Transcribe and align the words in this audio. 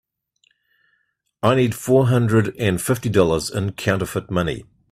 I 1.43 1.53
need 1.53 1.75
four 1.75 2.07
hundred 2.07 2.55
and 2.57 2.81
fifty 2.81 3.07
dollars 3.07 3.51
in 3.51 3.73
counterfeit 3.73 4.31
money. 4.31 4.65